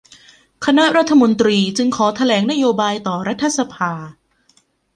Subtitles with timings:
[0.65, 3.93] คณะรัฐมนตรีจึงขอแถลงนโยบายต่อรัฐสภา